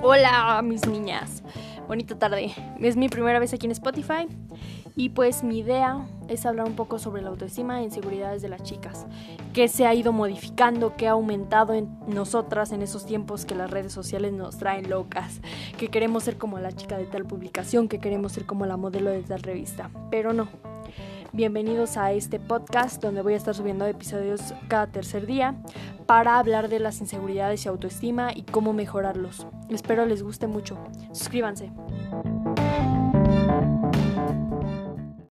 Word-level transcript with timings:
Hola 0.00 0.62
mis 0.62 0.86
niñas, 0.86 1.42
bonita 1.88 2.16
tarde. 2.16 2.52
Es 2.78 2.96
mi 2.96 3.08
primera 3.08 3.40
vez 3.40 3.52
aquí 3.52 3.66
en 3.66 3.72
Spotify 3.72 4.28
y 4.94 5.08
pues 5.08 5.42
mi 5.42 5.58
idea 5.58 6.06
es 6.28 6.46
hablar 6.46 6.66
un 6.66 6.76
poco 6.76 7.00
sobre 7.00 7.20
la 7.20 7.30
autoestima 7.30 7.80
e 7.80 7.84
inseguridades 7.84 8.40
de 8.40 8.48
las 8.48 8.62
chicas, 8.62 9.06
que 9.52 9.66
se 9.66 9.86
ha 9.86 9.94
ido 9.94 10.12
modificando, 10.12 10.94
que 10.94 11.08
ha 11.08 11.12
aumentado 11.12 11.74
en 11.74 11.88
nosotras 12.06 12.70
en 12.70 12.82
esos 12.82 13.06
tiempos 13.06 13.44
que 13.44 13.56
las 13.56 13.72
redes 13.72 13.92
sociales 13.92 14.32
nos 14.32 14.56
traen 14.56 14.88
locas, 14.88 15.40
que 15.78 15.88
queremos 15.88 16.22
ser 16.22 16.38
como 16.38 16.60
la 16.60 16.70
chica 16.70 16.96
de 16.96 17.06
tal 17.06 17.24
publicación, 17.24 17.88
que 17.88 17.98
queremos 17.98 18.30
ser 18.30 18.46
como 18.46 18.66
la 18.66 18.76
modelo 18.76 19.10
de 19.10 19.22
tal 19.22 19.42
revista, 19.42 19.90
pero 20.12 20.32
no. 20.32 20.48
Bienvenidos 21.32 21.98
a 21.98 22.12
este 22.12 22.40
podcast 22.40 23.02
donde 23.02 23.20
voy 23.20 23.34
a 23.34 23.36
estar 23.36 23.54
subiendo 23.54 23.86
episodios 23.86 24.54
cada 24.68 24.86
tercer 24.86 25.26
día 25.26 25.54
para 26.06 26.38
hablar 26.38 26.70
de 26.70 26.80
las 26.80 27.00
inseguridades 27.00 27.66
y 27.66 27.68
autoestima 27.68 28.32
y 28.34 28.44
cómo 28.44 28.72
mejorarlos. 28.72 29.46
Espero 29.68 30.06
les 30.06 30.22
guste 30.22 30.46
mucho. 30.46 30.78
Suscríbanse. 31.12 31.70